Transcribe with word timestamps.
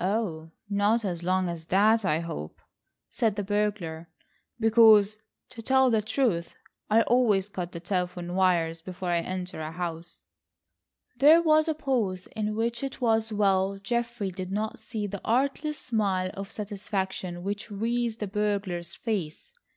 "Oh, 0.00 0.50
not 0.68 1.04
as 1.04 1.22
long 1.22 1.48
as 1.48 1.66
that, 1.66 2.04
I 2.04 2.18
hope," 2.18 2.60
said 3.10 3.36
the 3.36 3.44
burglar, 3.44 4.08
"because, 4.58 5.18
to 5.50 5.62
tell 5.62 5.88
the 5.88 6.02
truth, 6.02 6.56
I 6.90 7.02
always 7.02 7.48
cut 7.48 7.70
the 7.70 7.78
telephone 7.78 8.34
wires 8.34 8.82
before 8.82 9.10
I 9.10 9.20
enter 9.20 9.60
a 9.60 9.70
house." 9.70 10.22
There 11.16 11.40
was 11.40 11.68
a 11.68 11.74
pause 11.74 12.26
in 12.34 12.56
which 12.56 12.82
it 12.82 13.00
was 13.00 13.30
well 13.32 13.78
Geoffrey 13.78 14.32
did 14.32 14.50
not 14.50 14.80
see 14.80 15.06
the 15.06 15.20
artless 15.24 15.78
smile 15.78 16.32
of 16.34 16.50
satisfaction 16.50 17.44
which 17.44 17.70
wreathed 17.70 18.18
the 18.18 18.26
burglar's 18.26 18.96
face. 18.96 19.48